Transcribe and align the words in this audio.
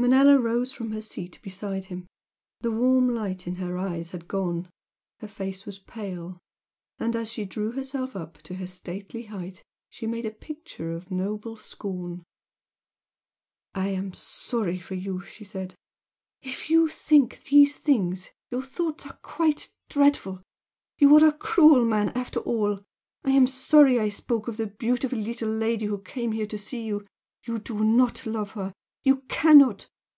Manella 0.00 0.38
rose 0.38 0.72
from 0.72 0.92
her 0.92 1.00
seat 1.00 1.40
beside 1.42 1.86
him. 1.86 2.06
The 2.60 2.70
warm 2.70 3.12
light 3.12 3.48
in 3.48 3.56
her 3.56 3.76
eyes 3.76 4.12
had 4.12 4.28
gone 4.28 4.68
her 5.18 5.26
face 5.26 5.66
was 5.66 5.80
pale, 5.80 6.38
and 7.00 7.16
as 7.16 7.32
she 7.32 7.44
drew 7.44 7.72
herself 7.72 8.14
up 8.14 8.38
to 8.42 8.54
her 8.54 8.68
stately 8.68 9.24
height 9.24 9.64
she 9.90 10.06
made 10.06 10.24
a 10.24 10.30
picture 10.30 10.92
of 10.92 11.10
noble 11.10 11.56
scorn. 11.56 12.22
"I 13.74 13.88
am 13.88 14.12
sorry 14.12 14.78
for 14.78 14.94
you!" 14.94 15.20
she 15.22 15.42
said. 15.42 15.74
"If 16.42 16.70
you 16.70 16.86
think 16.86 17.42
these 17.50 17.76
things 17.76 18.30
your 18.52 18.62
thoughts 18.62 19.04
are 19.06 19.18
quite 19.20 19.74
dreadful! 19.88 20.42
You 20.98 21.12
are 21.16 21.26
a 21.26 21.32
cruel 21.32 21.84
man 21.84 22.10
after 22.10 22.38
all! 22.38 22.84
I 23.24 23.32
am 23.32 23.48
sorry 23.48 23.98
I 23.98 24.10
spoke 24.10 24.46
of 24.46 24.58
the 24.58 24.68
beautiful 24.68 25.18
little 25.18 25.50
lady 25.50 25.86
who 25.86 25.98
came 25.98 26.30
here 26.30 26.46
to 26.46 26.56
see 26.56 26.84
you 26.84 27.04
you 27.44 27.58
do 27.58 27.82
not 27.84 28.26
love 28.26 28.52
her 28.52 28.72
you 29.04 29.22
cannot! 29.28 29.86